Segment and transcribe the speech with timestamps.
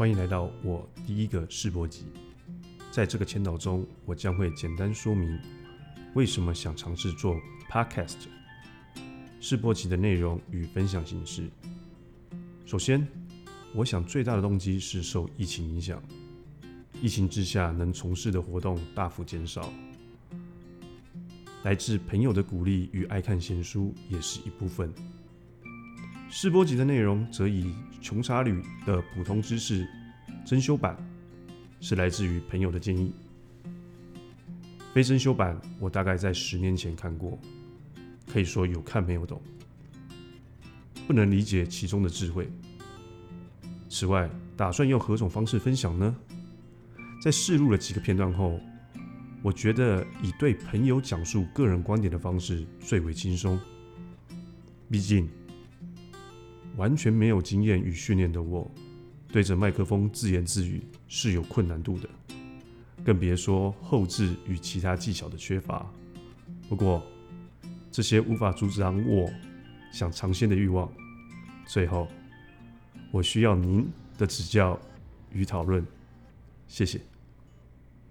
[0.00, 2.06] 欢迎来到我第一个试播集。
[2.90, 5.38] 在这个签导中，我将会简单说明
[6.14, 7.36] 为什么想尝试做
[7.70, 8.16] Podcast。
[9.40, 11.50] 试播集的内容与分享形式。
[12.64, 13.06] 首先，
[13.74, 16.02] 我想最大的动机是受疫情影响，
[17.02, 19.70] 疫情之下能从事的活动大幅减少，
[21.62, 24.90] 来自朋友的鼓励与爱看闲书也是一部分。
[26.32, 29.84] 试播集的内容则以穷查旅的普通知识
[30.46, 30.96] 珍修版，
[31.80, 33.12] 是来自于朋友的建议。
[34.94, 37.36] 非珍修版我大概在十年前看过，
[38.32, 39.42] 可以说有看没有懂，
[41.04, 42.48] 不能理解其中的智慧。
[43.88, 46.14] 此外，打算用何种方式分享呢？
[47.20, 48.60] 在试录了几个片段后，
[49.42, 53.58] 我觉得以对朋友讲述个人观点的方式最为轻松。
[54.88, 55.28] 毕竟。
[56.80, 58.68] 完全没有经验与训练的我，
[59.28, 62.08] 对着麦克风自言自语是有困难度的，
[63.04, 65.86] 更别说后置与其他技巧的缺乏。
[66.70, 67.02] 不过，
[67.92, 69.30] 这些无法阻挡我
[69.92, 70.90] 想尝鲜的欲望。
[71.66, 72.08] 最后，
[73.12, 74.80] 我需要您的指教
[75.34, 75.86] 与讨论，
[76.66, 76.98] 谢谢。